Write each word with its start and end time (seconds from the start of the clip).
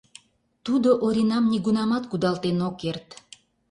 Тудо 0.65 0.89
Оринам 1.05 1.45
нигунамат 1.51 2.03
кудалтен 2.11 2.57
ок 2.67 2.75
керт. 2.81 3.07